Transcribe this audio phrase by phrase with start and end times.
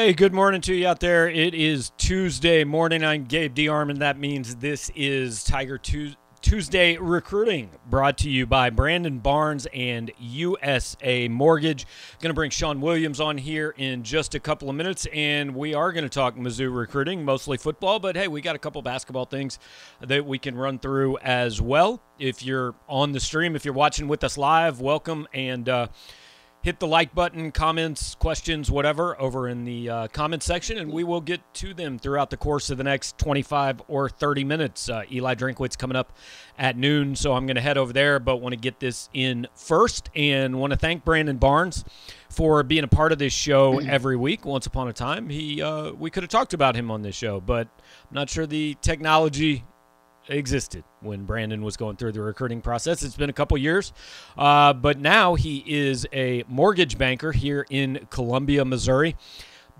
[0.00, 1.28] Hey, good morning to you out there.
[1.28, 3.04] It is Tuesday morning.
[3.04, 8.70] I'm Gabe DeArmond, and that means this is Tiger Tuesday Recruiting, brought to you by
[8.70, 11.84] Brandon Barnes and USA Mortgage.
[12.20, 15.74] Going to bring Sean Williams on here in just a couple of minutes, and we
[15.74, 19.24] are going to talk Mizzou recruiting, mostly football, but hey, we got a couple basketball
[19.24, 19.58] things
[20.00, 22.00] that we can run through as well.
[22.20, 25.88] If you're on the stream, if you're watching with us live, welcome, and uh,
[26.62, 31.04] hit the like button, comments, questions, whatever, over in the uh, comment section, and we
[31.04, 34.88] will get to them throughout the course of the next 25 or 30 minutes.
[34.88, 36.12] Uh, Eli Drinkwitz coming up
[36.58, 39.46] at noon, so I'm going to head over there, but want to get this in
[39.54, 41.84] first and want to thank Brandon Barnes
[42.28, 44.44] for being a part of this show every week.
[44.44, 47.40] Once upon a time, he uh, we could have talked about him on this show,
[47.40, 47.68] but
[48.10, 49.64] I'm not sure the technology
[50.28, 53.02] existed when Brandon was going through the recruiting process.
[53.02, 53.92] It's been a couple years,
[54.36, 59.16] uh, but now he is a mortgage banker here in Columbia, Missouri.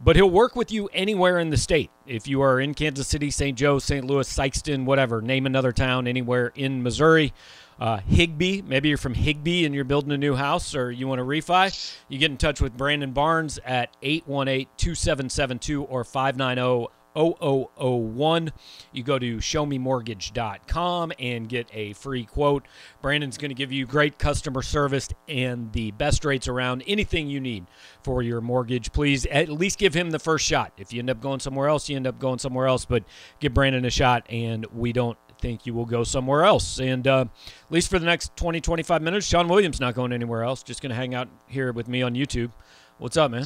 [0.02, 1.90] But he'll work with you anywhere in the state.
[2.06, 3.58] If you are in Kansas City, St.
[3.58, 4.05] Joe, St.
[4.05, 7.33] Louis, Sikeston, whatever, name another town anywhere in Missouri.
[7.80, 11.20] Uh, Higbee, maybe you're from Higbee and you're building a new house or you want
[11.20, 18.52] to refi, you get in touch with Brandon Barnes at 818 2772 or 590 0001.
[18.92, 22.67] You go to showmemortgage.com and get a free quote.
[23.02, 27.40] Brandon's going to give you great customer service and the best rates around anything you
[27.40, 27.67] need
[28.02, 28.92] for your mortgage.
[28.92, 30.73] Please at least give him the first shot.
[30.77, 33.05] If you end up going somewhere else, you end up going somewhere else, but
[33.40, 36.80] give Brandon a shot and we don't think you will go somewhere else.
[36.80, 40.42] And uh, at least for the next 20, 25 minutes, Sean Williams not going anywhere
[40.42, 42.50] else, just going to hang out here with me on YouTube.
[42.98, 43.45] What's up, man?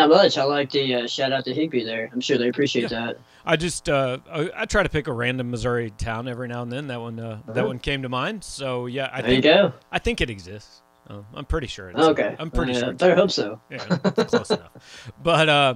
[0.00, 0.38] Not much.
[0.38, 2.08] I like the uh, shout out to Higbee there.
[2.10, 3.06] I'm sure they appreciate yeah.
[3.06, 3.18] that.
[3.44, 6.72] I just uh, I, I, try to pick a random Missouri town every now and
[6.72, 6.86] then.
[6.86, 7.52] That one uh, uh-huh.
[7.52, 8.42] that one came to mind.
[8.42, 9.72] So yeah, I there think you go.
[9.92, 10.80] I think it exists.
[11.06, 11.90] Uh, I'm pretty sure.
[11.90, 12.34] It's, okay.
[12.38, 12.94] I'm pretty sure.
[12.98, 13.60] I hope so.
[13.70, 15.12] Yeah, close enough.
[15.22, 15.74] But uh,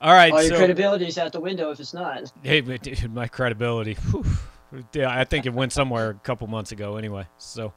[0.00, 0.32] all right.
[0.32, 2.32] All your so, credibility's out the window if it's not.
[2.42, 3.94] Hey, dude, my credibility.
[3.94, 4.24] Whew,
[4.94, 6.96] yeah, I think it went somewhere a couple months ago.
[6.96, 7.72] Anyway, so.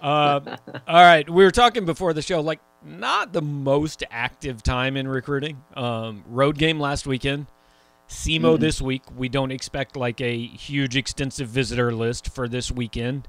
[0.00, 0.40] Uh,
[0.88, 5.08] all right, we were talking before the show, like not the most active time in
[5.08, 5.62] recruiting.
[5.74, 7.46] Um, road game last weekend,
[8.08, 8.60] SEMO mm-hmm.
[8.60, 9.02] this week.
[9.16, 13.28] We don't expect like a huge, extensive visitor list for this weekend.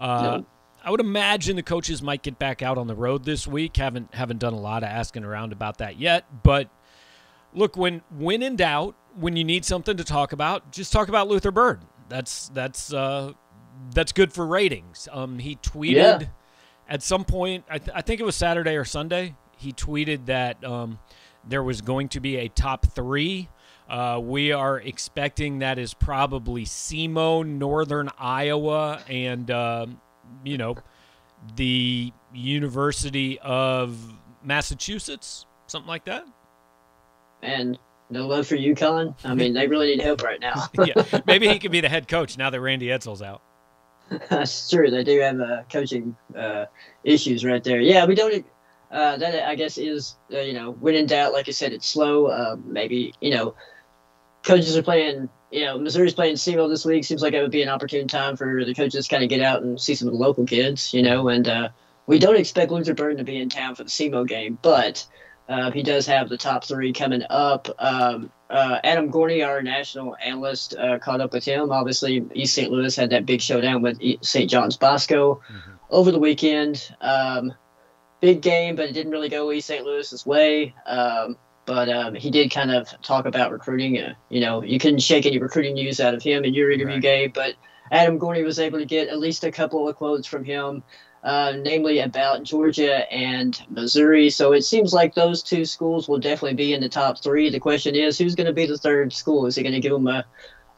[0.00, 0.46] Uh, no.
[0.84, 3.76] I would imagine the coaches might get back out on the road this week.
[3.76, 6.24] haven't haven't done a lot of asking around about that yet.
[6.42, 6.68] But
[7.52, 11.28] look, when when in doubt, when you need something to talk about, just talk about
[11.28, 11.86] Luther Burden.
[12.08, 13.32] That's that's uh,
[13.94, 15.08] that's good for ratings.
[15.12, 16.26] Um, he tweeted yeah.
[16.88, 19.34] At some point, I, th- I, think it was Saturday or Sunday.
[19.56, 20.98] He tweeted that um,
[21.46, 23.48] there was going to be a top three.
[23.88, 29.86] Uh, we are expecting that is probably SEMO, Northern Iowa, and uh,
[30.44, 30.76] you know
[31.56, 33.98] the University of
[34.42, 36.24] Massachusetts, something like that.
[37.42, 37.78] And
[38.10, 39.14] no love for UConn.
[39.24, 40.68] I mean, they really need help right now.
[40.84, 43.42] yeah, maybe he could be the head coach now that Randy Edsall's out.
[44.30, 44.90] That's true.
[44.90, 46.66] They do have uh, coaching uh,
[47.04, 47.80] issues right there.
[47.80, 48.44] Yeah, we don't.
[48.90, 51.86] Uh, that I guess is uh, you know when in doubt, like I said, it's
[51.86, 52.30] slow.
[52.30, 53.54] Um, maybe you know
[54.42, 55.28] coaches are playing.
[55.50, 57.04] You know, Missouri's playing SEMO this week.
[57.04, 59.42] Seems like it would be an opportune time for the coaches to kind of get
[59.42, 60.94] out and see some of the local kids.
[60.94, 61.68] You know, and uh,
[62.06, 65.06] we don't expect Luther Burden to be in town for the SEMO game, but
[65.52, 67.68] uh, he does have the top three coming up.
[67.78, 71.70] Um, uh, Adam Gorney, our national analyst, uh, caught up with him.
[71.70, 72.70] Obviously, East St.
[72.70, 74.50] Louis had that big showdown with St.
[74.50, 75.72] John's Bosco mm-hmm.
[75.90, 76.94] over the weekend.
[77.00, 77.54] Um,
[78.20, 79.84] big game, but it didn't really go East St.
[79.84, 80.74] Louis's way.
[80.86, 83.98] Um, but um, he did kind of talk about recruiting.
[83.98, 86.94] Uh, you know, you couldn't shake any recruiting news out of him in your interview,
[86.94, 87.02] right.
[87.02, 87.54] Gabe, but
[87.90, 90.82] Adam Gorney was able to get at least a couple of quotes from him
[91.22, 94.28] uh, namely about Georgia and Missouri.
[94.30, 97.48] So it seems like those two schools will definitely be in the top three.
[97.48, 99.46] The question is, who's going to be the third school?
[99.46, 100.24] Is it going to give them a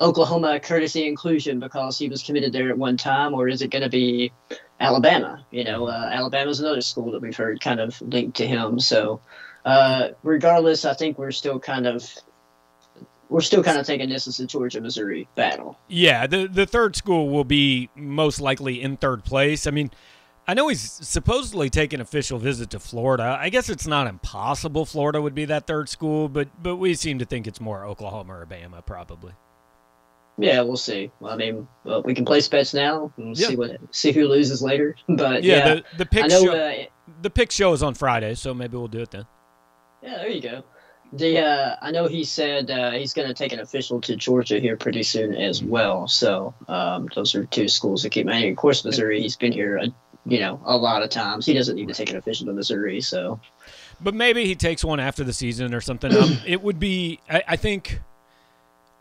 [0.00, 3.84] Oklahoma courtesy inclusion because he was committed there at one time, or is it going
[3.84, 4.32] to be
[4.80, 5.44] Alabama?
[5.50, 8.80] You know, uh, Alabama's another school that we've heard kind of linked to him.
[8.80, 9.20] So
[9.64, 12.12] uh, regardless, I think we're still kind of
[13.30, 15.78] we're still kind of taking this as a Georgia Missouri battle.
[15.88, 19.66] Yeah, the the third school will be most likely in third place.
[19.66, 19.90] I mean,
[20.46, 23.38] I know he's supposedly taking an official visit to Florida.
[23.40, 27.18] I guess it's not impossible Florida would be that third school, but but we seem
[27.20, 29.32] to think it's more Oklahoma or Bama probably.
[30.36, 31.10] Yeah, we'll see.
[31.20, 33.48] Well, I mean, well, we can place bets now and yeah.
[33.48, 34.96] see what see who loses later.
[35.08, 36.84] But yeah, yeah the, the pick know, show, uh,
[37.22, 39.26] the pick show is on Friday, so maybe we'll do it then.
[40.02, 40.64] Yeah, there you go.
[41.12, 44.58] The uh, I know he said uh, he's going to take an official to Georgia
[44.58, 46.08] here pretty soon as well.
[46.08, 48.26] So um, those are two schools to keep.
[48.26, 49.22] Mean, of course, Missouri.
[49.22, 49.94] He's been here a
[50.26, 51.46] you know, a lot of times.
[51.46, 53.40] He doesn't need to take an official to Missouri, so.
[54.00, 56.14] but maybe he takes one after the season or something.
[56.14, 58.00] Um, it would be, I, I think,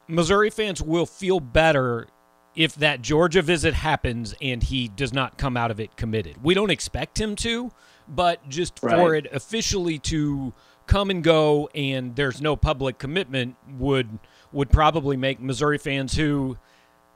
[0.07, 2.07] Missouri fans will feel better
[2.55, 6.43] if that Georgia visit happens and he does not come out of it committed.
[6.43, 7.71] We don't expect him to,
[8.07, 8.95] but just right.
[8.95, 10.53] for it officially to
[10.85, 14.19] come and go and there's no public commitment would
[14.51, 16.57] would probably make Missouri fans who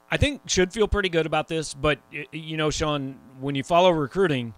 [0.10, 2.00] I think should feel pretty good about this, but
[2.32, 4.54] you know, Sean, when you follow recruiting,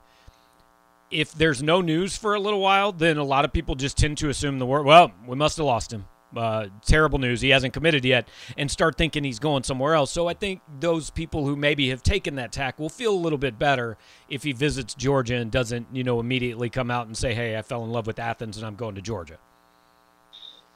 [1.12, 4.18] if there's no news for a little while, then a lot of people just tend
[4.20, 4.86] to assume the word.
[4.86, 6.06] Well, we must have lost him.
[6.36, 7.42] Uh, terrible news.
[7.42, 10.12] He hasn't committed yet, and start thinking he's going somewhere else.
[10.12, 13.40] So I think those people who maybe have taken that tack will feel a little
[13.40, 13.98] bit better
[14.30, 17.64] if he visits Georgia and doesn't, you know, immediately come out and say, "Hey, I
[17.64, 19.40] fell in love with Athens and I'm going to Georgia."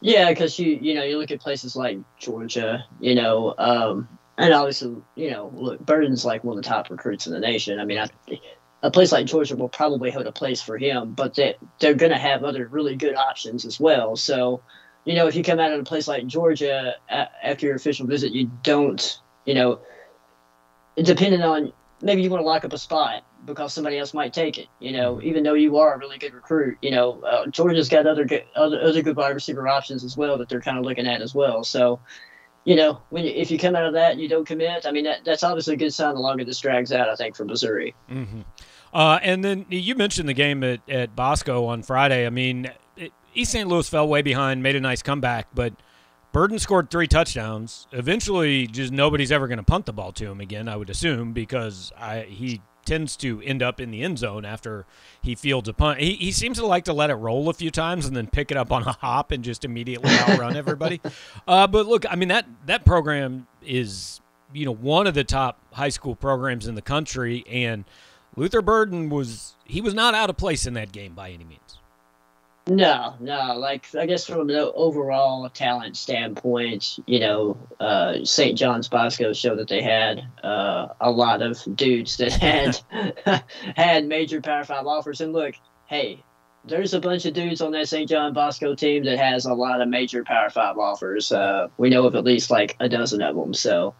[0.02, 4.54] Yeah, because you you know you look at places like Georgia, you know, um, and
[4.54, 7.80] obviously you know look, Burden's like one of the top recruits in the nation.
[7.80, 8.08] I mean, I,
[8.84, 12.12] a place like Georgia will probably hold a place for him, but they they're going
[12.12, 14.16] to have other really good options as well.
[14.18, 14.62] So,
[15.06, 18.34] you know, if you come out of a place like Georgia after your official visit,
[18.34, 19.80] you don't, you know,
[20.98, 21.72] depending on
[22.02, 24.68] maybe you want to lock up a spot because somebody else might take it.
[24.80, 25.28] You know, mm-hmm.
[25.28, 28.44] even though you are a really good recruit, you know, uh, Georgia's got other good
[28.54, 31.34] other, other good wide receiver options as well that they're kind of looking at as
[31.34, 31.64] well.
[31.64, 32.02] So,
[32.66, 34.92] you know, when you, if you come out of that and you don't commit, I
[34.92, 36.16] mean, that, that's obviously a good sign.
[36.16, 37.94] The longer this drags out, I think for Missouri.
[38.10, 38.42] Mm-hmm.
[38.94, 42.26] Uh, and then you mentioned the game at, at Bosco on Friday.
[42.26, 43.68] I mean, it, East St.
[43.68, 45.74] Louis fell way behind, made a nice comeback, but
[46.32, 47.88] Burden scored three touchdowns.
[47.92, 51.34] Eventually, just nobody's ever going to punt the ball to him again, I would assume,
[51.34, 54.86] because I, he tends to end up in the end zone after
[55.22, 56.00] he fields a punt.
[56.00, 58.52] He, he seems to like to let it roll a few times and then pick
[58.52, 61.02] it up on a hop and just immediately outrun everybody.
[61.48, 64.22] Uh, but look, I mean that that program is
[64.54, 67.86] you know one of the top high school programs in the country, and
[68.36, 71.63] Luther Burden was he was not out of place in that game by any means.
[72.66, 73.58] No, no.
[73.58, 78.58] Like I guess from an overall talent standpoint, you know, uh, St.
[78.58, 82.80] John's Bosco showed that they had uh, a lot of dudes that had
[83.76, 85.20] had major Power Five offers.
[85.20, 85.56] And look,
[85.88, 86.24] hey,
[86.66, 88.10] there's a bunch of dudes on that St.
[88.10, 91.34] John Bosco team that has a lot of major Power Five offers.
[91.34, 93.54] Uh, we know of at least like a dozen of them.
[93.54, 93.94] So,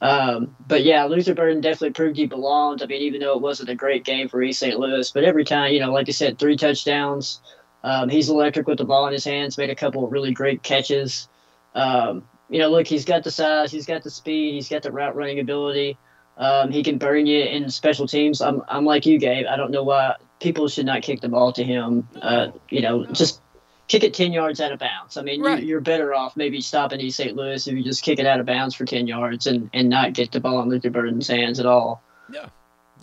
[0.00, 2.82] um, but yeah, Luther Burden definitely proved he belonged.
[2.82, 4.78] I mean, even though it wasn't a great game for East St.
[4.78, 7.42] Louis, but every time, you know, like I said, three touchdowns.
[7.86, 9.56] Um, he's electric with the ball in his hands.
[9.56, 11.28] Made a couple of really great catches.
[11.72, 14.90] Um, you know, look, he's got the size, he's got the speed, he's got the
[14.90, 15.96] route running ability.
[16.36, 18.40] Um, he can burn you in special teams.
[18.40, 19.46] I'm, I'm like you, Gabe.
[19.46, 22.08] I don't know why people should not kick the ball to him.
[22.20, 23.40] Uh, you know, just
[23.86, 25.16] kick it 10 yards out of bounds.
[25.16, 25.62] I mean, right.
[25.62, 27.36] you, are better off maybe stopping East St.
[27.36, 30.12] Louis if you just kick it out of bounds for 10 yards and, and not
[30.12, 32.02] get the ball in Luther Burden's hands at all.
[32.32, 32.48] Yeah.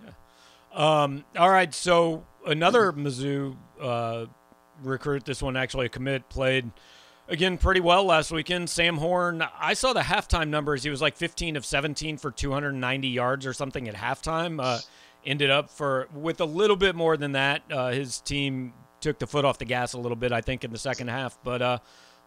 [0.03, 0.11] Yeah.
[0.73, 1.73] Um, all right.
[1.73, 4.25] So another Mizzou uh,
[4.81, 5.25] recruit.
[5.25, 6.71] This one actually a commit played
[7.27, 8.69] again pretty well last weekend.
[8.69, 10.83] Sam Horn, I saw the halftime numbers.
[10.83, 14.63] He was like 15 of 17 for 290 yards or something at halftime.
[14.63, 14.79] Uh,
[15.25, 17.63] ended up for with a little bit more than that.
[17.71, 20.71] Uh, his team took the foot off the gas a little bit, I think, in
[20.71, 21.37] the second half.
[21.43, 21.77] But uh,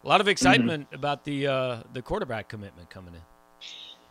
[0.03, 0.95] a lot of excitement mm-hmm.
[0.95, 3.21] about the uh, the quarterback commitment coming in.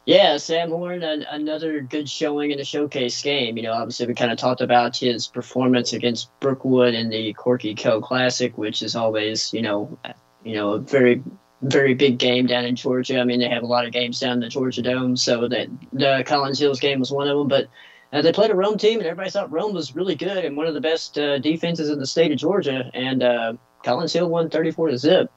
[0.06, 3.56] Yeah, Sam Horn, another good showing in a showcase game.
[3.56, 7.74] You know, obviously we kind of talked about his performance against Brookwood in the Corky
[7.74, 9.98] Kell Classic, which is always, you know,
[10.44, 11.24] you know, a very
[11.62, 13.18] very big game down in Georgia.
[13.18, 15.66] I mean, they have a lot of games down in the Georgia Dome, so that
[15.92, 17.48] the Collins Hills game was one of them.
[17.48, 17.68] But
[18.12, 20.68] uh, they played a Rome team, and everybody thought Rome was really good and one
[20.68, 22.90] of the best uh, defenses in the state of Georgia.
[22.94, 25.32] And uh, Collins Hill won 34 to zip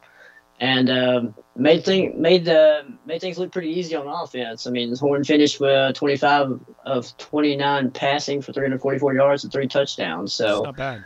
[0.59, 4.67] and um, made thing made the made things look pretty easy on offense.
[4.67, 10.33] I mean, Horn finished with 25 of 29 passing for 344 yards and three touchdowns.
[10.33, 10.65] So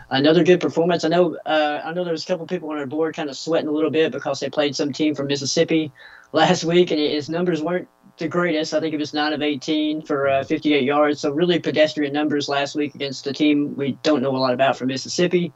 [0.10, 1.03] another good performance.
[1.03, 3.38] I know uh, I know there was a couple people on our board kind of
[3.38, 5.91] sweating a little bit because they played some team from Mississippi
[6.31, 8.74] last week, and his numbers weren't the greatest.
[8.74, 11.19] I think it was 9 of 18 for uh, 58 yards.
[11.19, 14.77] So really pedestrian numbers last week against a team we don't know a lot about
[14.77, 15.51] from Mississippi.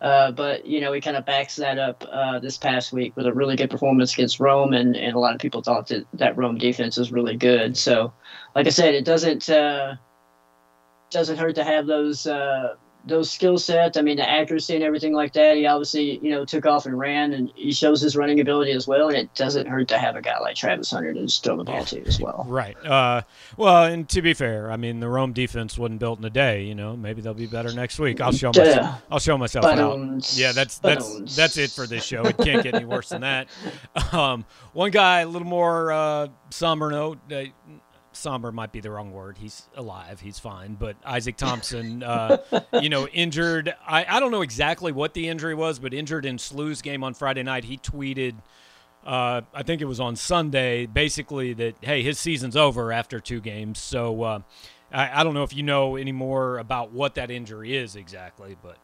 [0.00, 3.26] Uh, but you know, he kind of backs that up uh, this past week with
[3.26, 6.36] a really good performance against Rome, and, and a lot of people thought that that
[6.36, 7.76] Rome defense was really good.
[7.76, 8.12] So,
[8.54, 9.96] like I said, it doesn't uh,
[11.10, 13.96] doesn't hurt to have those uh, those skill sets.
[13.96, 15.56] I mean, the accuracy and everything like that.
[15.56, 18.86] He obviously, you know, took off and ran, and he shows his running ability as
[18.86, 19.08] well.
[19.08, 21.84] And it doesn't hurt to have a guy like Travis Hunter to throw the ball
[21.86, 22.44] to as well.
[22.48, 22.76] Right.
[22.84, 23.22] Uh,
[23.56, 26.64] well, and to be fair, I mean, the Rome defense wasn't built in a day.
[26.64, 28.20] You know, maybe they'll be better next week.
[28.20, 28.66] I'll show myself.
[28.66, 28.96] Yeah.
[29.10, 30.36] I'll show myself out.
[30.36, 32.22] Yeah, that's that's that's it for this show.
[32.24, 33.48] It can't get any worse than that.
[34.12, 37.18] Um, one guy, a little more uh, summer note.
[37.30, 37.44] Uh,
[38.20, 39.38] somber might be the wrong word.
[39.38, 40.20] He's alive.
[40.20, 40.74] He's fine.
[40.74, 42.38] But Isaac Thompson, uh,
[42.80, 43.74] you know, injured.
[43.86, 47.14] I, I don't know exactly what the injury was, but injured in SLU's game on
[47.14, 47.64] Friday night.
[47.64, 48.34] He tweeted,
[49.04, 53.40] uh, I think it was on Sunday, basically that, hey, his season's over after two
[53.40, 53.78] games.
[53.78, 54.40] So uh,
[54.92, 58.56] I, I don't know if you know any more about what that injury is exactly,
[58.62, 58.76] but.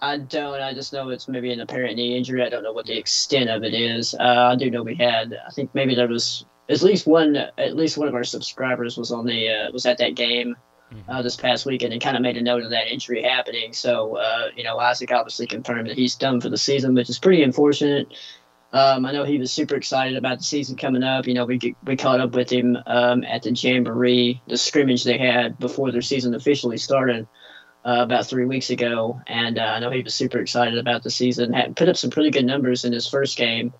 [0.00, 0.60] I don't.
[0.60, 2.44] I just know it's maybe an apparent knee injury.
[2.44, 4.14] I don't know what the extent of it is.
[4.14, 5.36] Uh, I do know we had.
[5.44, 7.36] I think maybe there was at least one.
[7.36, 10.56] At least one of our subscribers was on the uh, was at that game
[10.92, 11.10] mm-hmm.
[11.10, 13.72] uh, this past weekend and kind of made a note of that injury happening.
[13.72, 17.18] So uh, you know, Isaac obviously confirmed that he's done for the season, which is
[17.18, 18.12] pretty unfortunate.
[18.70, 21.26] Um, I know he was super excited about the season coming up.
[21.26, 25.18] You know, we we caught up with him um, at the jamboree, the scrimmage they
[25.18, 27.26] had before their season officially started
[27.86, 31.10] uh, about three weeks ago, and uh, I know he was super excited about the
[31.10, 31.54] season.
[31.54, 33.72] Had put up some pretty good numbers in his first game,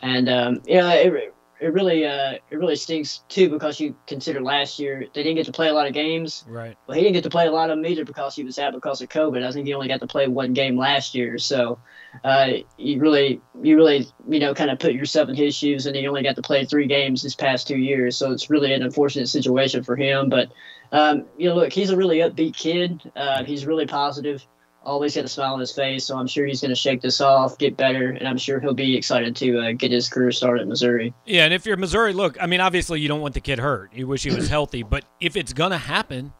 [0.00, 4.78] and um, yeah, it, it really uh, it really stinks too because you consider last
[4.78, 6.44] year they didn't get to play a lot of games.
[6.46, 6.76] Right.
[6.86, 8.72] Well, he didn't get to play a lot of them either because he was out
[8.72, 9.44] because of COVID.
[9.44, 11.38] I think he only got to play one game last year.
[11.38, 11.78] So
[12.24, 15.96] uh, you really you really you know kind of put yourself in his shoes, and
[15.96, 18.16] he only got to play three games this past two years.
[18.16, 20.28] So it's really an unfortunate situation for him.
[20.28, 20.52] But
[20.92, 23.10] um, you know, look, he's a really upbeat kid.
[23.16, 24.46] Uh, he's really positive
[24.88, 26.04] always got a smile on his face.
[26.04, 28.74] So I'm sure he's going to shake this off, get better, and I'm sure he'll
[28.74, 31.14] be excited to uh, get his career started at Missouri.
[31.26, 33.92] Yeah, and if you're Missouri, look, I mean, obviously you don't want the kid hurt.
[33.94, 36.32] You wish he was healthy, but if it's going to happen,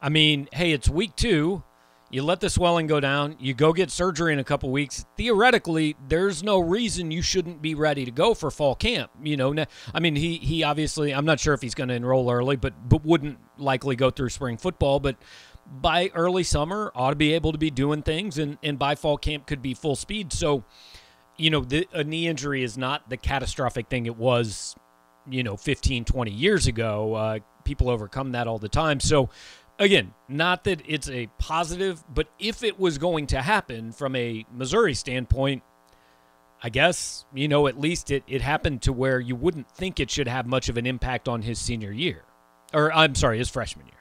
[0.00, 1.62] I mean, hey, it's week two.
[2.10, 3.36] You let the swelling go down.
[3.38, 5.04] You go get surgery in a couple weeks.
[5.18, 9.10] Theoretically, there's no reason you shouldn't be ready to go for fall camp.
[9.22, 9.54] You know,
[9.92, 12.72] I mean, he he obviously, I'm not sure if he's going to enroll early, but
[12.88, 15.00] but wouldn't likely go through spring football.
[15.00, 15.16] But
[15.70, 19.18] by early summer ought to be able to be doing things, and, and by fall
[19.18, 20.32] camp could be full speed.
[20.32, 20.64] So,
[21.36, 24.74] you know, the, a knee injury is not the catastrophic thing it was,
[25.28, 27.14] you know, 15, 20 years ago.
[27.14, 28.98] Uh, people overcome that all the time.
[29.00, 29.28] So,
[29.78, 34.46] again, not that it's a positive, but if it was going to happen from a
[34.52, 35.62] Missouri standpoint,
[36.62, 40.10] I guess, you know, at least it, it happened to where you wouldn't think it
[40.10, 42.24] should have much of an impact on his senior year.
[42.74, 43.97] Or, I'm sorry, his freshman year.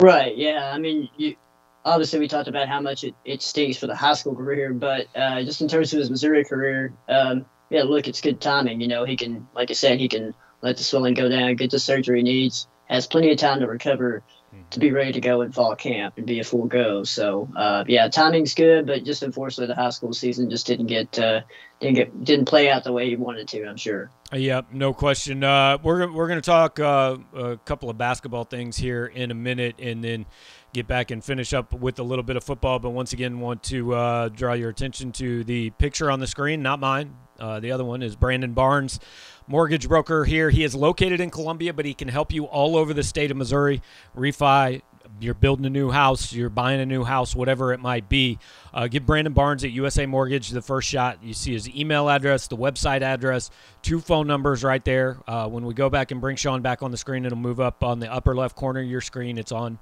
[0.00, 0.36] Right.
[0.36, 0.70] Yeah.
[0.72, 1.36] I mean, you,
[1.84, 5.06] obviously we talked about how much it, it stinks for the high school career, but
[5.14, 8.80] uh, just in terms of his Missouri career, um, yeah, look, it's good timing.
[8.80, 11.70] You know, he can, like I said, he can let the swelling go down, get
[11.70, 14.22] the surgery he needs, has plenty of time to recover
[14.70, 17.04] to be ready to go in fall camp and be a full go.
[17.04, 21.18] So uh, yeah, timing's good, but just unfortunately the high school season just didn't get
[21.18, 21.42] uh,
[21.80, 23.64] didn't get didn't play out the way you wanted to.
[23.66, 24.10] I'm sure.
[24.32, 25.44] Uh, yeah, no question.
[25.44, 29.34] Uh, we're we're going to talk uh, a couple of basketball things here in a
[29.34, 30.26] minute, and then
[30.72, 32.78] get back and finish up with a little bit of football.
[32.78, 36.62] But once again, want to uh, draw your attention to the picture on the screen,
[36.62, 37.16] not mine.
[37.38, 38.98] the other one is Brandon Barnes
[39.46, 40.50] mortgage broker here.
[40.50, 43.36] He is located in Columbia, but he can help you all over the state of
[43.36, 43.82] Missouri.
[44.16, 44.82] Refi,
[45.20, 48.38] you're building a new house, you're buying a new house, whatever it might be.
[48.72, 51.18] Uh, give Brandon Barnes at USA Mortgage the first shot.
[51.22, 53.50] You see his email address, the website address,
[53.82, 55.18] two phone numbers right there.
[55.26, 57.84] Uh, when we go back and bring Sean back on the screen, it'll move up
[57.84, 59.38] on the upper left corner of your screen.
[59.38, 59.78] It's on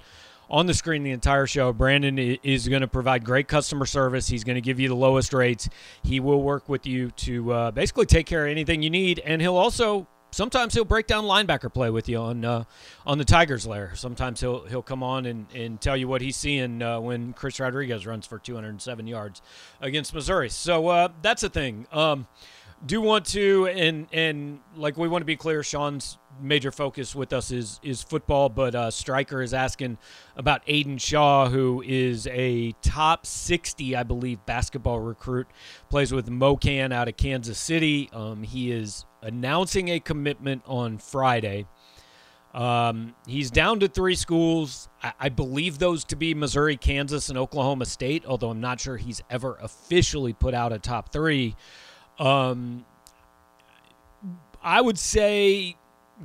[0.49, 1.73] on the screen the entire show.
[1.73, 4.27] Brandon is going to provide great customer service.
[4.27, 5.69] He's going to give you the lowest rates.
[6.03, 9.41] He will work with you to uh, basically take care of anything you need, and
[9.41, 12.63] he'll also sometimes he'll break down linebacker play with you on uh,
[13.05, 13.91] on the Tigers lair.
[13.95, 17.59] Sometimes he'll he'll come on and, and tell you what he's seeing uh, when Chris
[17.59, 19.41] Rodriguez runs for 207 yards
[19.79, 20.49] against Missouri.
[20.49, 21.87] So uh, that's a thing.
[21.91, 22.27] Um,
[22.85, 27.31] do want to and and like we want to be clear sean's major focus with
[27.31, 29.97] us is is football but uh, striker is asking
[30.35, 35.47] about aidan shaw who is a top 60 i believe basketball recruit
[35.89, 41.65] plays with mocan out of kansas city um, he is announcing a commitment on friday
[42.53, 44.87] um, he's down to three schools.
[45.01, 48.95] I, I, believe those to be Missouri, Kansas, and Oklahoma State, although I'm not sure
[48.95, 51.55] he's ever officially put out a top three.
[52.19, 52.85] Um,
[54.61, 55.75] I would say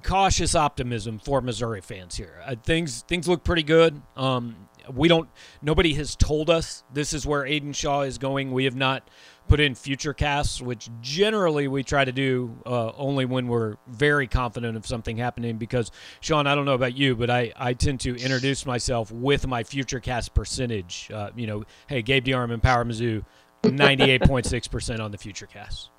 [0.03, 2.41] cautious optimism for Missouri fans here.
[2.45, 4.01] Uh, things things look pretty good.
[4.17, 5.29] Um, we don't.
[5.61, 8.53] Nobody has told us this is where Aidan Shaw is going.
[8.53, 9.09] We have not
[9.49, 14.27] put in future casts, which generally we try to do uh, only when we're very
[14.27, 15.57] confident of something happening.
[15.57, 15.91] Because
[16.21, 19.65] Sean, I don't know about you, but I, I tend to introduce myself with my
[19.65, 21.11] future cast percentage.
[21.13, 23.25] Uh, you know, hey, Gabe DeArmond, Power Mizzou,
[23.63, 25.91] 98.6% on the future cast.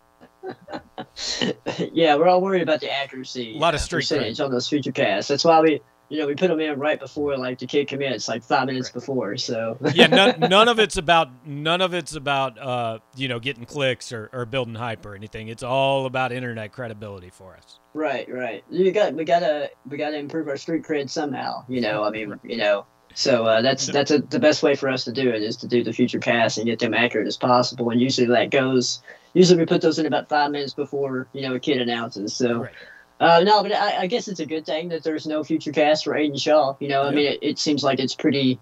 [1.93, 3.55] yeah, we're all worried about the accuracy.
[3.55, 4.45] A lot of street percentage cred.
[4.45, 5.27] on those future casts.
[5.27, 8.27] That's why we you know, we put them in right before like the kid commits,
[8.27, 9.37] like five minutes before.
[9.37, 13.65] So yeah, none, none of it's about none of it's about uh, you know getting
[13.65, 15.47] clicks or, or building hype or anything.
[15.47, 17.79] It's all about internet credibility for us.
[17.93, 18.63] Right, right.
[18.69, 21.63] You got we gotta we gotta improve our street cred somehow.
[21.69, 22.85] You know, I mean, you know.
[23.15, 25.67] So uh, that's that's a, the best way for us to do it is to
[25.67, 27.89] do the future cast and get them accurate as possible.
[27.89, 29.01] And usually that goes.
[29.33, 32.35] Usually we put those in about five minutes before you know a kid announces.
[32.35, 32.63] So.
[32.63, 32.71] Right.
[33.19, 36.05] Uh, no, but I, I, guess it's a good thing that there's no future cast
[36.05, 36.77] for Aidan Shaw.
[36.79, 38.57] You know, I mean, it, it, seems like it's pretty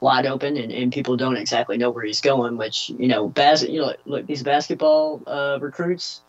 [0.00, 2.58] wide open, and, and people don't exactly know where he's going.
[2.58, 6.20] Which you know, bas- you know, look, these basketball uh, recruits,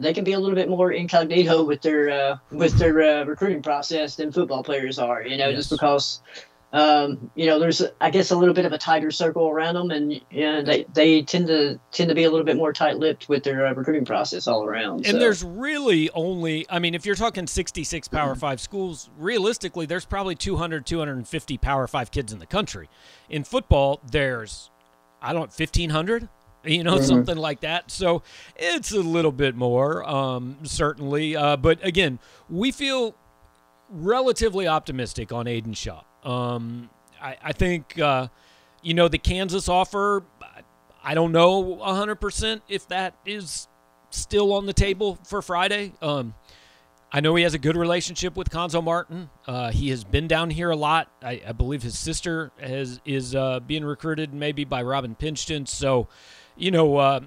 [0.00, 3.60] they can be a little bit more incognito with their uh, with their uh, recruiting
[3.60, 5.22] process than football players are.
[5.22, 5.58] You know, yes.
[5.58, 6.20] just because
[6.76, 9.90] um, you know, there's I guess a little bit of a tighter circle around them,
[9.90, 13.44] and know, they they tend to tend to be a little bit more tight-lipped with
[13.44, 15.06] their uh, recruiting process all around.
[15.06, 15.18] And so.
[15.18, 18.40] there's really only, I mean, if you're talking 66 Power mm-hmm.
[18.40, 22.90] Five schools, realistically, there's probably 200, 250 Power Five kids in the country.
[23.30, 24.70] In football, there's
[25.22, 26.28] I don't 1,500
[26.64, 27.04] you know, mm-hmm.
[27.04, 27.90] something like that.
[27.90, 28.22] So
[28.56, 31.36] it's a little bit more, um, certainly.
[31.36, 32.18] Uh, but again,
[32.50, 33.14] we feel
[33.88, 36.02] relatively optimistic on Aidan Shaw.
[36.26, 36.90] Um,
[37.22, 38.28] I, I think, uh,
[38.82, 40.24] you know, the Kansas offer,
[41.02, 43.68] I don't know 100% if that is
[44.10, 45.92] still on the table for Friday.
[46.02, 46.34] Um,
[47.12, 49.30] I know he has a good relationship with Cuonzo Martin.
[49.46, 51.08] Uh, he has been down here a lot.
[51.22, 55.68] I, I believe his sister has is uh, being recruited maybe by Robin Pingeton.
[55.68, 56.08] So,
[56.56, 57.20] you know, uh,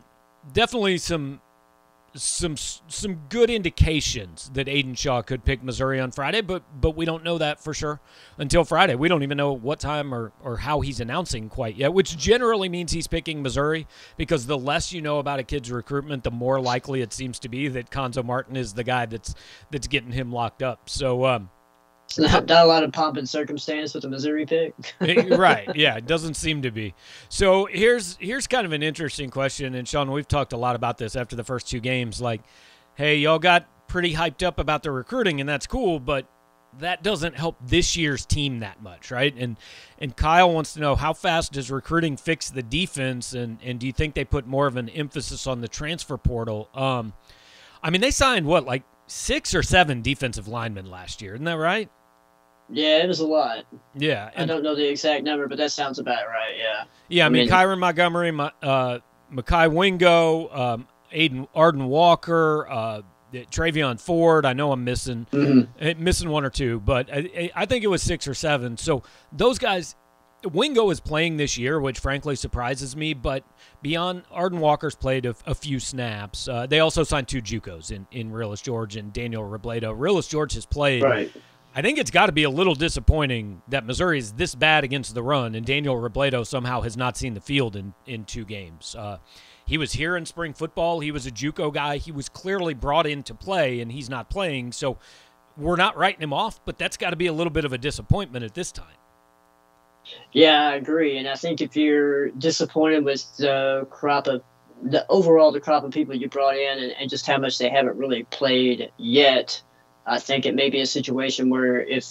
[0.52, 1.40] definitely some
[2.16, 7.06] some some good indications that Aidan Shaw could pick Missouri on Friday, but but we
[7.06, 8.00] don't know that for sure
[8.38, 8.96] until Friday.
[8.96, 12.70] We don't even know what time or, or how he's announcing quite yet, which generally
[12.70, 16.60] means he's picking Missouri because the less you know about a kid's recruitment, the more
[16.60, 19.36] likely it seems to be that Cuonzo Martin is the guy that's
[19.72, 20.90] that's getting him locked up.
[20.90, 21.50] So um,
[22.18, 24.74] not, not a lot of pomp and circumstance with the Missouri pick.
[25.00, 25.70] right.
[25.76, 26.94] Yeah, it doesn't seem to be.
[27.30, 30.98] So here's here's kind of an interesting question, and Sean, we've talked a lot about
[30.98, 32.20] this after the first two games.
[32.20, 32.42] Like,
[32.96, 36.28] hey, y'all got pretty hyped up about the recruiting, and that's cool, but
[36.80, 39.34] that doesn't help this year's team that much, right?
[39.38, 39.58] And
[40.00, 43.88] and Kyle wants to know how fast does recruiting fix the defense, and and do
[43.88, 46.70] you think they put more of an emphasis on the transfer portal?
[46.74, 47.14] Um,
[47.82, 51.54] I mean, they signed what like six or seven defensive linemen last year, isn't that
[51.54, 51.90] right?
[52.72, 53.66] Yeah, it was a lot.
[53.96, 56.56] Yeah, I don't know the exact number, but that sounds about right.
[56.58, 56.84] Yeah.
[57.08, 58.30] Yeah, I, I mean, mean Kyran Montgomery,
[58.62, 59.00] uh,
[59.34, 63.02] Mekhi Wingo, um, Aiden Arden Walker, uh,
[63.34, 64.46] Travion Ford.
[64.46, 65.72] I know I'm missing mm-hmm.
[65.80, 68.78] Eh, missing one or two, but I, I think it was six or seven.
[68.78, 69.96] So those guys,
[70.44, 73.16] Wingo is playing this year, which frankly surprises me.
[73.16, 73.44] But
[73.82, 76.48] beyond Arden Walker's played a, a few snaps.
[76.48, 79.98] Uh, they also signed two JUCOs in in Realus George and Daniel Robledo.
[79.98, 81.02] Realus George has played.
[81.02, 81.32] Right
[81.76, 85.14] I think it's got to be a little disappointing that Missouri is this bad against
[85.14, 88.96] the run, and Daniel Robledo somehow has not seen the field in, in two games.
[88.96, 89.20] Uh,
[89.66, 91.00] he was here in spring football.
[91.00, 91.98] He was a JUCO guy.
[91.98, 94.72] He was clearly brought in to play, and he's not playing.
[94.72, 94.98] So
[95.58, 97.78] we're not writing him off, but that's got to be a little bit of a
[97.78, 98.88] disappointment at this time.
[100.32, 101.18] Yeah, I agree.
[101.18, 104.42] And I think if you're disappointed with the crop of
[104.82, 107.70] the overall the crop of people you brought in and, and just how much they
[107.70, 109.62] haven't really played yet,
[110.10, 112.06] I think it may be a situation where if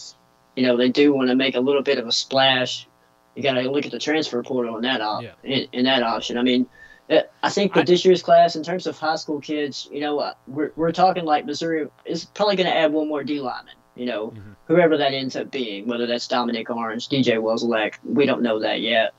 [0.56, 2.86] you know they do want to make a little bit of a splash,
[3.34, 5.32] you got to look at the transfer portal in that op- yeah.
[5.42, 6.38] in, in, that option.
[6.38, 6.66] I mean,
[7.10, 10.00] uh, I think with I, this year's class, in terms of high school kids, you
[10.00, 13.40] know, uh, we're we're talking like Missouri is probably going to add one more D
[13.40, 13.74] lineman.
[13.94, 14.52] You know, mm-hmm.
[14.66, 18.80] whoever that ends up being, whether that's Dominic Orange, DJ Wesolak, we don't know that
[18.80, 19.12] yet.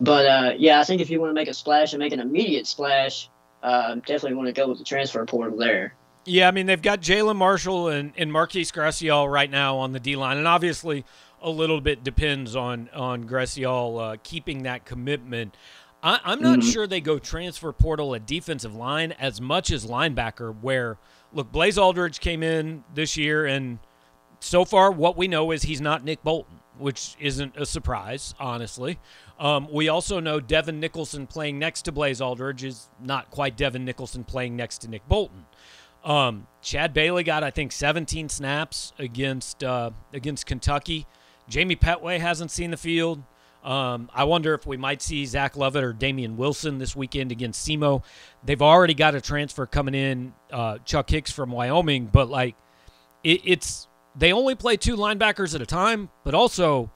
[0.00, 2.18] But uh, yeah, I think if you want to make a splash and make an
[2.18, 3.30] immediate splash,
[3.62, 5.94] uh, definitely want to go with the transfer portal there.
[6.26, 10.00] Yeah, I mean they've got Jalen Marshall and, and Marquise Gracial right now on the
[10.00, 11.04] D line, and obviously
[11.42, 15.56] a little bit depends on on Gracial uh, keeping that commitment.
[16.02, 16.68] I, am not mm-hmm.
[16.68, 20.54] sure they go transfer portal at defensive line as much as linebacker.
[20.60, 20.98] Where
[21.32, 23.78] look, Blaze Alldredge came in this year, and
[24.40, 28.98] so far what we know is he's not Nick Bolton, which isn't a surprise, honestly.
[29.38, 33.84] Um, we also know Devin Nicholson playing next to Blaze Alldredge is not quite Devin
[33.84, 35.46] Nicholson playing next to Nick Bolton.
[36.04, 41.06] Um, Chad Bailey got I think 17 snaps against uh, against Kentucky.
[41.48, 43.22] Jamie Petway hasn't seen the field.
[43.64, 47.66] Um, I wonder if we might see Zach Lovett or Damian Wilson this weekend against
[47.66, 48.02] SEMO.
[48.44, 52.56] They've already got a transfer coming in, uh, Chuck Hicks from Wyoming, but like
[53.22, 56.90] it, it's they only play two linebackers at a time, but also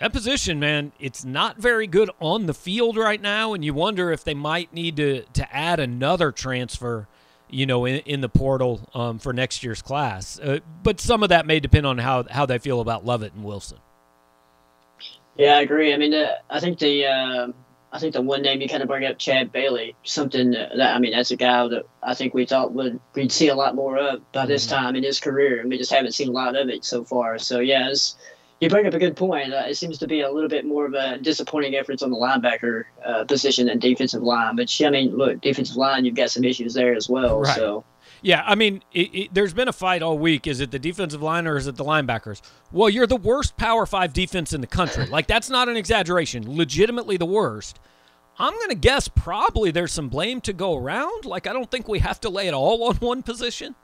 [0.00, 4.12] that position, man, it's not very good on the field right now, and you wonder
[4.12, 7.08] if they might need to to add another transfer
[7.50, 10.38] you know, in, in the portal um, for next year's class.
[10.38, 13.44] Uh, but some of that may depend on how how they feel about Lovett and
[13.44, 13.78] Wilson.
[15.36, 15.94] Yeah, I agree.
[15.94, 17.48] I mean, uh, I think the uh,
[17.92, 20.98] I think the one name you kind of bring up, Chad Bailey, something that I
[20.98, 23.96] mean, that's a guy that I think we thought would we'd see a lot more
[23.96, 24.76] of by this mm-hmm.
[24.76, 27.38] time in his career, and we just haven't seen a lot of it so far.
[27.38, 27.92] So yeah,
[28.60, 29.52] you bring up a good point.
[29.52, 32.16] Uh, it seems to be a little bit more of a disappointing efforts on the
[32.16, 34.56] linebacker uh, position than defensive line.
[34.56, 37.40] But I mean, look, defensive line, you've got some issues there as well.
[37.40, 37.56] Right.
[37.56, 37.84] So
[38.22, 40.46] yeah, I mean, it, it, there's been a fight all week.
[40.46, 42.40] Is it the defensive line or is it the linebackers?
[42.72, 45.06] Well, you're the worst Power Five defense in the country.
[45.06, 46.56] Like that's not an exaggeration.
[46.56, 47.78] Legitimately the worst.
[48.40, 51.24] I'm going to guess probably there's some blame to go around.
[51.24, 53.74] Like I don't think we have to lay it all on one position.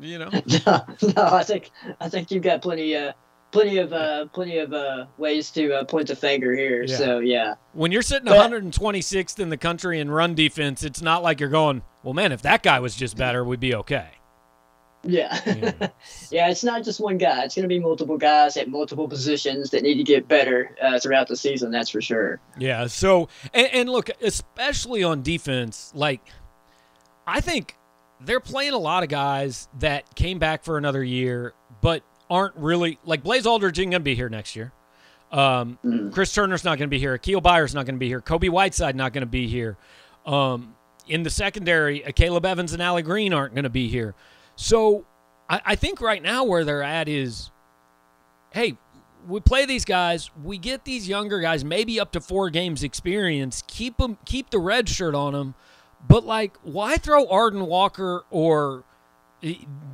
[0.00, 0.30] You know?
[0.66, 0.84] no,
[1.16, 1.22] no.
[1.22, 2.96] I think I think you've got plenty.
[2.96, 3.12] Uh,
[3.54, 6.82] plenty of uh, plenty of uh, ways to uh, point the finger here.
[6.82, 6.96] Yeah.
[6.96, 7.54] So yeah.
[7.72, 11.48] When you're sitting but, 126th in the country in run defense, it's not like you're
[11.48, 14.08] going, well, man, if that guy was just better, we'd be okay.
[15.06, 15.40] Yeah.
[15.46, 15.72] Yeah,
[16.30, 17.44] yeah it's not just one guy.
[17.44, 20.98] It's going to be multiple guys at multiple positions that need to get better uh,
[20.98, 21.70] throughout the season.
[21.70, 22.40] That's for sure.
[22.58, 22.86] Yeah.
[22.86, 26.22] So, and, and look, especially on defense, like,
[27.26, 27.76] I think
[28.20, 32.98] they're playing a lot of guys that came back for another year, but aren't really
[33.04, 34.72] like Blaze Alldredge isn't going to be here next year.
[35.32, 36.12] Um, mm.
[36.12, 37.18] Chris Turner's not to be here.
[37.18, 38.20] Akial Byers not to be here.
[38.20, 39.76] Kobie Whiteside not to be here.
[40.24, 40.74] Um,
[41.08, 44.14] in the secondary, uh, Caleb Evans and Allie Green aren't to be here.
[44.56, 45.04] So
[45.48, 47.50] I, I think right now where they're at is,
[48.50, 48.76] hey,
[49.26, 50.30] we play these guys.
[50.42, 53.62] We get these younger guys, maybe up to four games experience.
[53.66, 55.54] Keep them, keep the red shirt on them.
[56.06, 58.84] But like, why throw Arden Walker or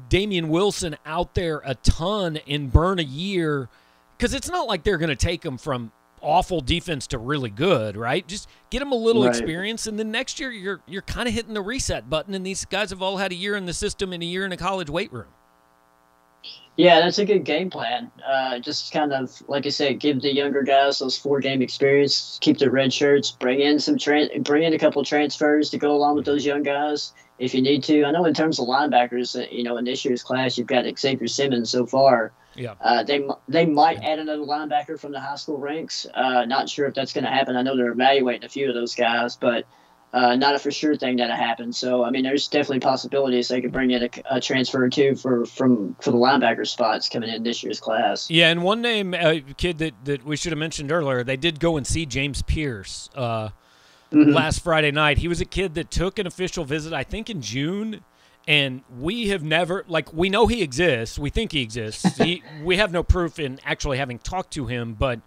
[0.08, 3.68] Damien Wilson out there a ton and burn a year
[4.16, 7.96] because it's not like they're going to take him from awful defense to really good,
[7.96, 8.26] right?
[8.26, 9.30] Just get them a little right.
[9.30, 12.34] experience, and then next year you're you're kind of hitting the reset button.
[12.34, 14.52] And these guys have all had a year in the system and a year in
[14.52, 15.28] a college weight room.
[16.80, 18.10] Yeah, that's a good game plan.
[18.26, 22.38] Uh, just kind of like I said, give the younger guys those four game experience,
[22.40, 25.94] keep the red shirts, bring in some tra- bring in a couple transfers to go
[25.94, 28.04] along with those young guys if you need to.
[28.04, 30.86] I know in terms of linebackers, uh, you know, in this year's class, you've got
[30.98, 32.32] Xavier Simmons so far.
[32.54, 32.76] Yeah.
[32.80, 36.06] Uh, they they might add another linebacker from the high school ranks.
[36.14, 37.56] Uh, not sure if that's going to happen.
[37.56, 39.66] I know they're evaluating a few of those guys, but
[40.12, 41.73] uh, not a for sure thing that'll happen.
[41.73, 45.14] So I mean, there's definitely possibilities they could bring in a, a, transfer or two
[45.14, 48.31] for from for the linebacker spots coming in this year's class.
[48.31, 51.61] Yeah, and one name, uh, kid that that we should have mentioned earlier, they did
[51.61, 53.09] go and see James Pierce.
[53.14, 53.51] Uh,
[54.12, 54.33] mm-hmm.
[54.33, 55.18] last Friday night.
[55.18, 58.05] He was a kid that took an official visit, I think, in June.
[58.49, 61.18] And we have never, like, we know he exists.
[61.18, 62.16] We think he exists.
[62.16, 65.20] he, we have no proof in actually having talked to him, but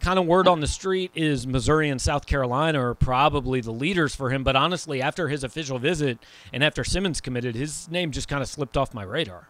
[0.00, 4.14] kind of word on the street is Missouri and South Carolina are probably the leaders
[4.14, 4.42] for him.
[4.42, 6.18] But honestly, after his official visit
[6.52, 9.48] and after Simmons committed, his name just kind of slipped off my radar.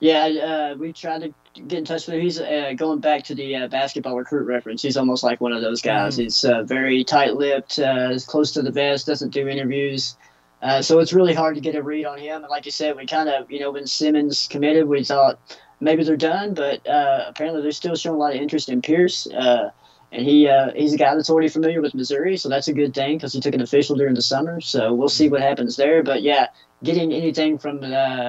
[0.00, 2.20] Yeah, uh, we tried to get in touch with him.
[2.20, 4.82] He's uh, going back to the uh, basketball recruit reference.
[4.82, 6.16] He's almost like one of those guys.
[6.16, 6.22] Mm.
[6.24, 10.16] He's uh, very tight-lipped, uh, close to the vest, doesn't do interviews.
[10.60, 12.42] Uh, so it's really hard to get a read on him.
[12.42, 15.38] And like you said, we kind of, you know, when Simmons committed, we thought
[15.84, 19.26] maybe they're done, but uh, apparently they're still showing a lot of interest in Pierce.
[19.26, 19.72] and
[20.26, 23.32] he he's a guy that's already familiar with Missouri, so that's a good thing because
[23.32, 24.60] he took an official during the summer.
[24.60, 26.02] So we'll see what happens there.
[26.02, 26.48] But yeah,
[26.82, 27.80] getting anything from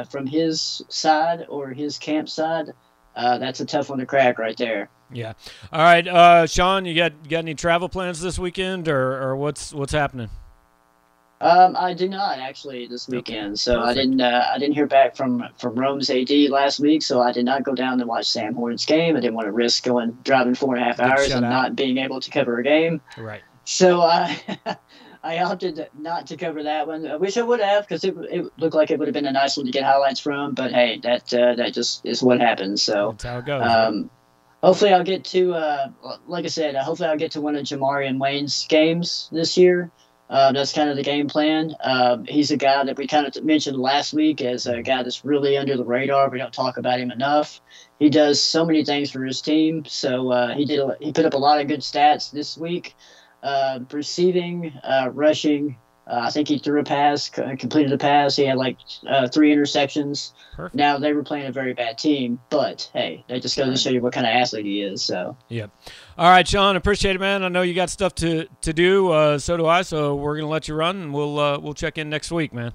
[0.06, 2.74] from his side or his camp side
[3.16, 4.90] uh, that's a tough one to crack right there.
[5.12, 5.34] Yeah.
[5.72, 9.74] All right, uh, Sean, you got got any travel plans this weekend, or, or what's
[9.74, 10.30] what's happening?
[11.46, 13.88] Um, I do not actually this weekend, so Perfect.
[13.88, 17.32] I didn't uh, I didn't hear back from from Rome's AD last week, so I
[17.32, 19.16] did not go down to watch Sam Horn's game.
[19.16, 21.50] I didn't want to risk going driving four and a half hours and out.
[21.50, 23.00] not being able to cover a game.
[23.16, 23.44] Right.
[23.64, 24.40] So I
[25.24, 27.06] I opted not to cover that one.
[27.06, 29.32] I wish I would have because it, it looked like it would have been a
[29.32, 30.56] nice one to get highlights from.
[30.56, 32.82] But hey, that uh, that just is what happens.
[32.82, 33.62] So that's how it goes.
[33.68, 34.10] Um,
[34.64, 35.92] hopefully, I'll get to uh,
[36.26, 36.76] like I said.
[36.76, 39.92] Uh, hopefully, I'll get to one of Jamari and Wayne's games this year.
[40.28, 41.76] Uh, that's kind of the game plan.
[41.80, 45.24] Uh, he's a guy that we kind of mentioned last week as a guy that's
[45.24, 46.30] really under the radar.
[46.30, 47.62] We don't talk about him enough.
[48.00, 49.86] He does so many things for his team.
[49.86, 50.80] So uh, he did.
[50.80, 52.96] A, he put up a lot of good stats this week
[53.46, 55.78] uh, receiving, uh, rushing.
[56.08, 58.36] Uh, I think he threw a pass, completed a pass.
[58.36, 60.34] He had like uh, three interceptions.
[60.56, 60.76] Perfect.
[60.76, 63.90] Now they were playing a very bad team, but hey, that just goes to show
[63.90, 65.02] you what kind of athlete he is.
[65.02, 65.36] So.
[65.50, 65.72] Yep.
[66.18, 66.76] All right, Sean.
[66.76, 67.44] Appreciate it, man.
[67.44, 69.12] I know you got stuff to to do.
[69.12, 69.82] Uh, so do I.
[69.82, 72.74] So we're gonna let you run, and we'll uh, we'll check in next week, man.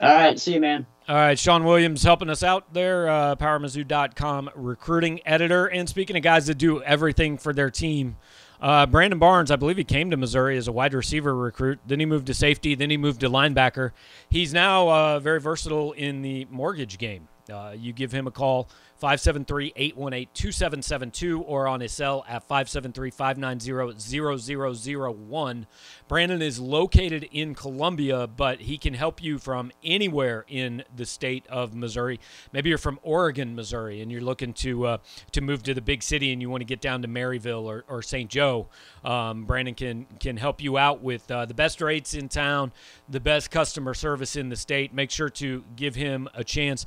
[0.00, 0.38] All right.
[0.38, 0.86] See you, man.
[1.08, 5.66] All right, Sean Williams helping us out there, uh, PowerMizzou.com recruiting editor.
[5.66, 8.16] And speaking of guys that do everything for their team,
[8.60, 11.78] Uh, Brandon Barnes, I believe he came to Missouri as a wide receiver recruit.
[11.86, 12.74] Then he moved to safety.
[12.74, 13.92] Then he moved to linebacker.
[14.28, 17.28] He's now uh, very versatile in the mortgage game.
[17.52, 23.10] Uh, you give him a call 573 818 2772 or on his cell at 573
[23.10, 24.96] 590
[25.28, 25.66] 0001.
[26.08, 31.46] Brandon is located in Columbia, but he can help you from anywhere in the state
[31.48, 32.20] of Missouri.
[32.52, 34.98] Maybe you're from Oregon, Missouri, and you're looking to uh,
[35.32, 37.84] to move to the big city and you want to get down to Maryville or,
[37.88, 38.30] or St.
[38.30, 38.68] Joe.
[39.04, 42.72] Um, Brandon can can help you out with uh, the best rates in town,
[43.08, 44.94] the best customer service in the state.
[44.94, 46.86] Make sure to give him a chance.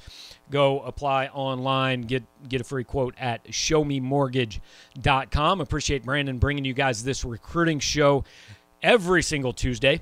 [0.50, 5.62] Go apply online, get get a free quote at showmemortgage.com.
[5.62, 8.24] Appreciate Brandon bringing you guys this recruiting show
[8.82, 10.02] every single Tuesday.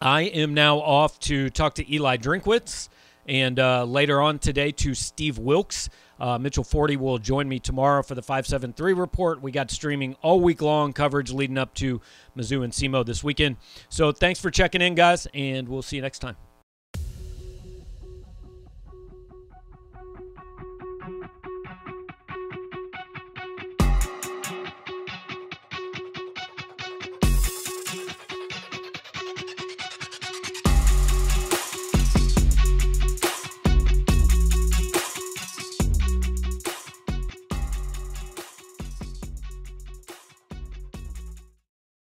[0.00, 2.88] I am now off to talk to Eli Drinkwitz
[3.26, 5.88] and uh, later on today to Steve Wilks.
[6.20, 9.42] Uh, Mitchell Forde will join me tomorrow for the 573 report.
[9.42, 12.00] We got streaming all week long coverage leading up to
[12.36, 13.56] Mizzou and SEMO this weekend.
[13.88, 16.47] So thanks for checking in, guys, and we'll see you next time.